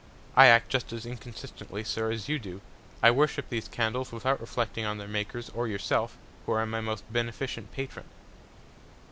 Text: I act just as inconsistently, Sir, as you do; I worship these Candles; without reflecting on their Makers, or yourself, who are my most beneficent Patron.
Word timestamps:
I 0.35 0.47
act 0.47 0.69
just 0.69 0.91
as 0.93 1.05
inconsistently, 1.05 1.83
Sir, 1.83 2.09
as 2.11 2.27
you 2.27 2.39
do; 2.39 2.61
I 3.03 3.11
worship 3.11 3.49
these 3.49 3.67
Candles; 3.67 4.11
without 4.11 4.41
reflecting 4.41 4.83
on 4.83 4.97
their 4.97 5.07
Makers, 5.07 5.49
or 5.51 5.67
yourself, 5.67 6.17
who 6.47 6.53
are 6.53 6.65
my 6.65 6.81
most 6.81 7.03
beneficent 7.13 7.71
Patron. 7.71 8.07